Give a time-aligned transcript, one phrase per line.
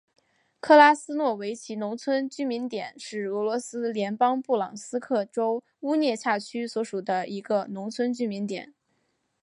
[0.59, 8.73] 克拉斯诺维奇农村居民点是俄罗斯联邦布良斯克州乌涅恰区所属的一个农村居民点。